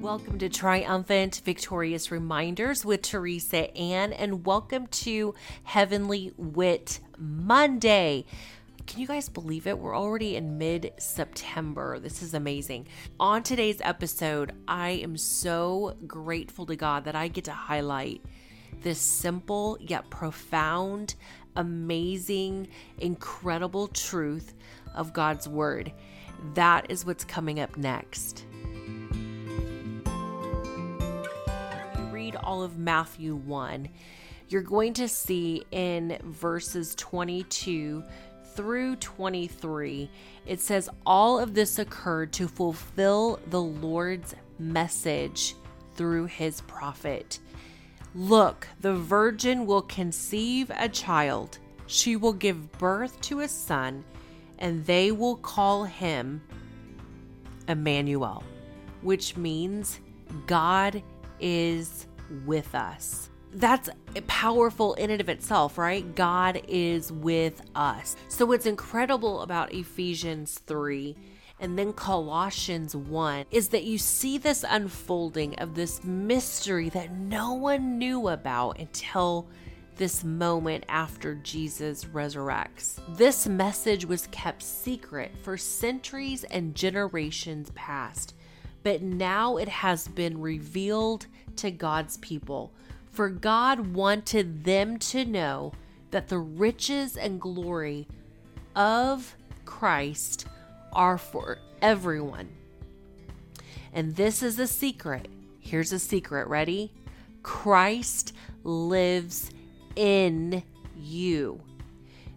[0.00, 8.24] Welcome to Triumphant Victorious Reminders with Teresa Ann, and welcome to Heavenly Wit Monday.
[8.86, 9.78] Can you guys believe it?
[9.78, 11.98] We're already in mid September.
[11.98, 12.86] This is amazing.
[13.20, 18.24] On today's episode, I am so grateful to God that I get to highlight
[18.80, 21.14] this simple yet profound,
[21.56, 24.54] amazing, incredible truth
[24.94, 25.92] of God's Word.
[26.54, 28.46] That is what's coming up next.
[32.30, 33.88] Read all of Matthew 1,
[34.48, 38.04] you're going to see in verses 22
[38.54, 40.08] through 23,
[40.46, 45.56] it says, All of this occurred to fulfill the Lord's message
[45.96, 47.40] through his prophet.
[48.14, 51.58] Look, the virgin will conceive a child.
[51.86, 54.04] She will give birth to a son,
[54.58, 56.42] and they will call him
[57.66, 58.44] Emmanuel,
[59.02, 59.98] which means
[60.46, 61.02] God
[61.40, 62.06] is
[62.44, 63.30] with us.
[63.52, 63.88] That's
[64.26, 66.14] powerful in and of itself, right?
[66.14, 68.16] God is with us.
[68.28, 71.16] So, what's incredible about Ephesians 3
[71.60, 77.52] and then Colossians 1 is that you see this unfolding of this mystery that no
[77.52, 79.46] one knew about until
[79.96, 82.98] this moment after Jesus resurrects.
[83.18, 88.34] This message was kept secret for centuries and generations past,
[88.82, 92.72] but now it has been revealed to God's people.
[93.10, 95.72] For God wanted them to know
[96.10, 98.06] that the riches and glory
[98.74, 100.46] of Christ
[100.92, 102.48] are for everyone.
[103.92, 105.28] And this is a secret.
[105.60, 106.46] Here's a secret.
[106.46, 106.92] Ready?
[107.42, 109.50] Christ lives
[109.96, 110.62] in
[110.96, 111.60] you.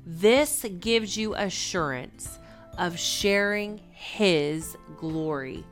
[0.05, 2.39] This gives you assurance
[2.77, 5.63] of sharing his glory.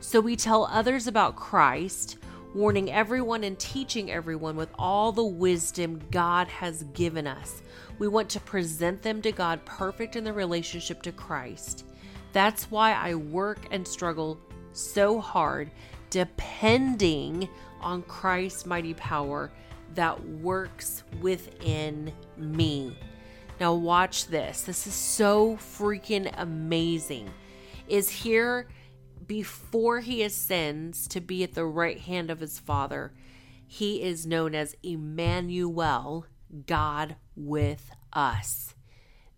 [0.00, 2.18] So we tell others about Christ,
[2.56, 7.60] warning everyone and teaching everyone with all the wisdom God has given us.
[7.98, 11.84] We want to present them to God perfect in the relationship to Christ.
[12.32, 14.40] That's why I work and struggle
[14.72, 15.70] so hard,
[16.08, 17.46] depending
[17.82, 19.52] on Christ's mighty power
[19.94, 22.96] that works within me.
[23.60, 24.62] Now, watch this.
[24.62, 27.28] This is so freaking amazing.
[27.86, 28.66] Is here
[29.26, 33.12] before he ascends to be at the right hand of his Father.
[33.66, 36.26] He is known as Emmanuel,
[36.66, 38.74] God with us.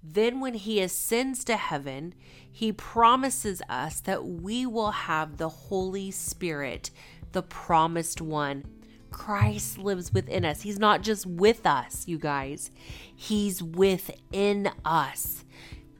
[0.02, 2.14] Then, when he ascends to heaven,
[2.50, 6.90] he promises us that we will have the Holy Spirit,
[7.32, 8.64] the promised one.
[9.10, 10.62] Christ lives within us.
[10.62, 12.70] He's not just with us, you guys,
[13.14, 15.44] He's within us.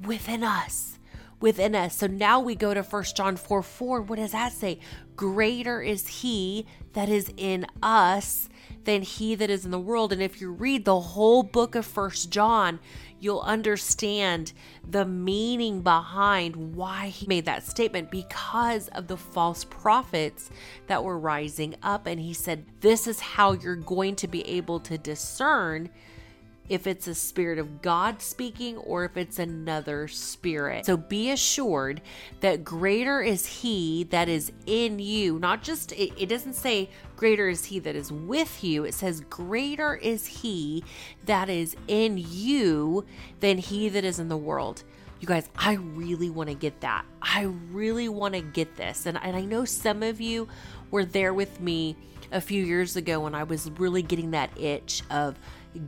[0.00, 0.97] Within us.
[1.41, 1.97] Within us.
[1.97, 4.03] So now we go to 1 John 4 4.
[4.03, 4.81] What does that say?
[5.15, 8.49] Greater is He that is in us
[8.88, 10.15] than he that is in the world.
[10.15, 12.81] And if you read the whole book of First John,
[13.21, 14.54] you'll understand
[14.88, 20.49] the meaning behind why he made that statement because of the false prophets
[20.87, 22.06] that were rising up.
[22.06, 25.91] And he said, This is how you're going to be able to discern
[26.69, 30.84] if it's a spirit of God speaking or if it's another spirit.
[30.84, 32.01] So be assured
[32.41, 35.39] that greater is he that is in you.
[35.39, 39.21] Not just, it, it, doesn't say greater is he that is with you, it says
[39.29, 40.84] greater is he
[41.25, 43.05] that is in you
[43.41, 44.85] than he that is in the world.
[45.21, 47.05] You guys, I really want to get that.
[47.21, 47.43] I
[47.73, 49.06] really want to get this.
[49.06, 50.47] And, and I know some of you
[50.93, 51.97] were there with me
[52.31, 55.37] a few years ago when I was really getting that itch of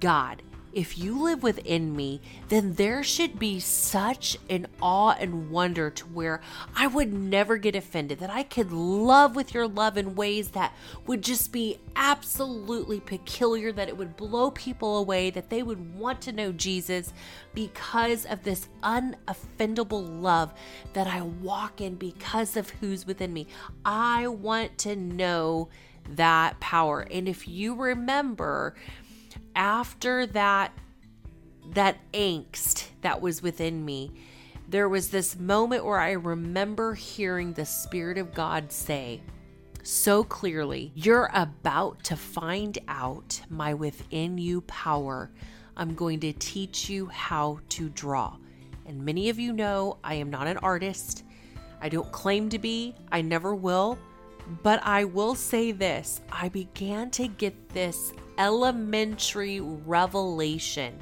[0.01, 5.91] God if you live within me, then there should be such an awe and wonder
[5.91, 6.41] to where
[6.77, 10.75] I would never get offended, that I could love with your love in ways that
[11.07, 16.21] would just be absolutely peculiar, that it would blow people away, that they would want
[16.23, 17.13] to know Jesus
[17.55, 20.53] because of this unoffendable love
[20.93, 23.47] that I walk in because of who's within me.
[23.85, 25.69] I want to know
[26.09, 27.01] that power.
[27.01, 28.75] And if you remember,
[29.55, 30.73] after that
[31.73, 34.13] that angst that was within me,
[34.69, 39.21] there was this moment where I remember hearing the Spirit of God say
[39.83, 45.31] so clearly, You're about to find out my within you power.
[45.77, 48.37] I'm going to teach you how to draw.
[48.87, 51.25] And many of you know I am not an artist.
[51.81, 53.99] I don't claim to be, I never will.
[54.63, 60.99] But I will say this I began to get this elementary revelation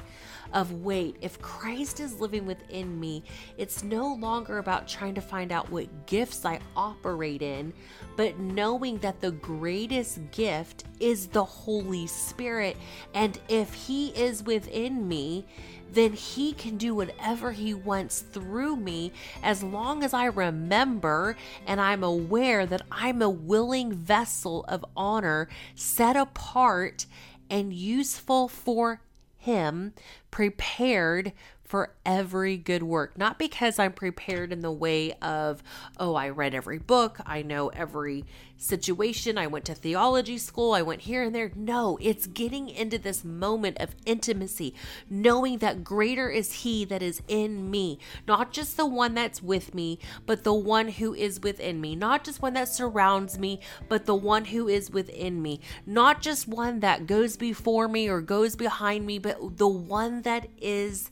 [0.53, 3.25] of wait, if Christ is living within me,
[3.57, 7.73] it's no longer about trying to find out what gifts I operate in,
[8.17, 12.77] but knowing that the greatest gift is the Holy Spirit.
[13.15, 15.47] And if He is within me,
[15.93, 19.13] then He can do whatever He wants through me
[19.43, 21.37] as long as I remember
[21.67, 27.07] and I'm aware that I'm a willing vessel of honor set apart
[27.51, 29.01] and useful for
[29.39, 29.95] Him,
[30.31, 31.33] prepared
[31.69, 33.17] for every good work.
[33.19, 35.63] Not because I'm prepared in the way of,
[35.99, 38.25] oh, I read every book, I know every
[38.57, 41.53] situation, I went to theology school, I went here and there.
[41.55, 44.75] No, it's getting into this moment of intimacy,
[45.11, 49.75] knowing that greater is He that is in me, not just the one that's with
[49.75, 54.07] me, but the one who is within me, not just one that surrounds me, but
[54.07, 58.57] the one who is within me, not just one that goes before me or goes
[58.57, 61.11] behind me, but the one that is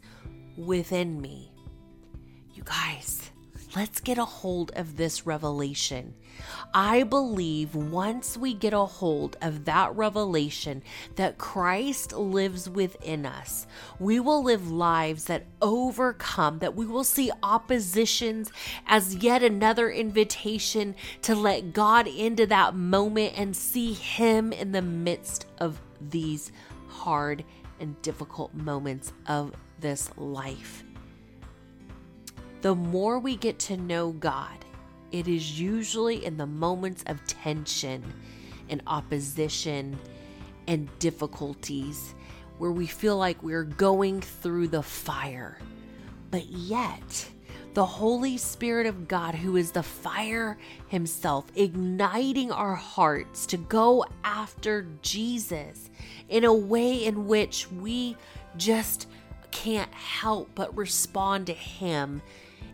[0.56, 1.52] within me.
[2.54, 3.30] You guys,
[3.74, 6.14] let's get a hold of this revelation.
[6.72, 10.82] I believe once we get a hold of that revelation
[11.16, 13.66] that Christ lives within us,
[13.98, 18.50] we will live lives that overcome, that we will see oppositions
[18.86, 24.82] as yet another invitation to let God into that moment and see Him in the
[24.82, 26.52] midst of these
[26.88, 27.44] hard
[27.80, 30.84] and difficult moments of this life.
[32.62, 34.64] The more we get to know God,
[35.12, 38.02] it is usually in the moments of tension
[38.68, 39.98] and opposition
[40.66, 42.14] and difficulties
[42.58, 45.58] where we feel like we're going through the fire.
[46.30, 47.28] But yet,
[47.74, 50.56] the Holy Spirit of God, who is the fire
[50.88, 55.90] Himself, igniting our hearts to go after Jesus
[56.28, 58.16] in a way in which we
[58.56, 59.08] just
[59.50, 62.22] can't help but respond to Him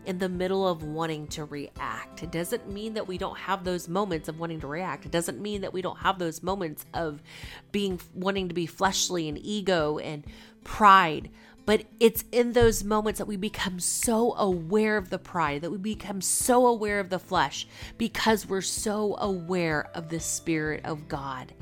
[0.04, 2.22] in the middle of wanting to react.
[2.22, 5.06] It doesn't mean that we don't have those moments of wanting to react.
[5.06, 7.22] It doesn't mean that we don't have those moments of
[7.70, 10.24] being wanting to be fleshly and ego and
[10.64, 11.30] pride.
[11.64, 15.78] But it's in those moments that we become so aware of the pride, that we
[15.78, 21.52] become so aware of the flesh because we're so aware of the Spirit of God.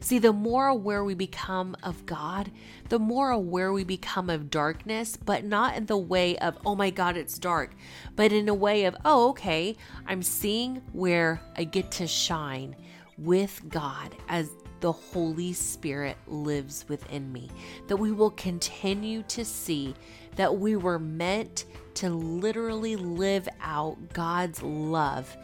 [0.00, 2.50] See, the more aware we become of God,
[2.88, 6.90] the more aware we become of darkness, but not in the way of, oh my
[6.90, 7.74] God, it's dark,
[8.14, 9.76] but in a way of, oh, okay,
[10.06, 12.76] I'm seeing where I get to shine
[13.18, 14.50] with God as
[14.80, 17.50] the Holy Spirit lives within me.
[17.88, 19.94] That we will continue to see
[20.36, 21.64] that we were meant
[21.94, 25.34] to literally live out God's love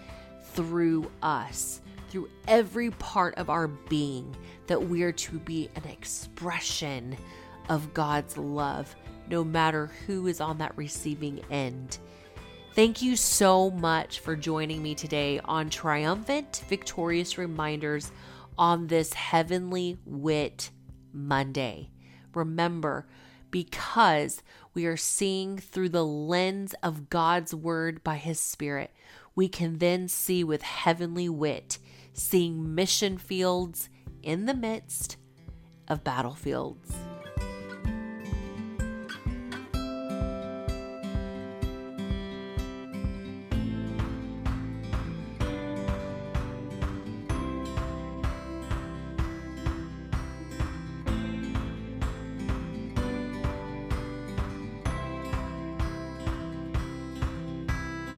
[0.52, 1.81] through us
[2.12, 4.37] through every part of our being
[4.67, 7.17] that we are to be an expression
[7.70, 8.94] of God's love,
[9.31, 11.97] no matter who is on that receiving end.
[12.75, 18.12] Thank you so much for joining me today on Triumphant Victorious Reminders
[18.59, 20.69] on this Heavenly Wit
[21.14, 21.88] Monday.
[22.35, 23.06] Remember,
[23.50, 24.43] because
[24.75, 28.91] we are seeing through the lens of God's Word by His Spirit,
[29.35, 31.79] we can then see with heavenly wit
[32.12, 33.88] seeing mission fields
[34.23, 35.17] in the midst
[35.88, 36.93] of battlefields.